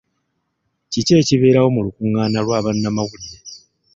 Kiki 0.91 1.11
ekibeerawo 1.21 1.69
mu 1.75 1.81
lukungaana 1.85 2.39
lwa 2.45 2.63
bannamawulire? 2.65 3.39